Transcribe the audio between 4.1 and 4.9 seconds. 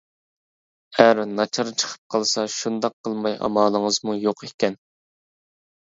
يوق ئىكەن.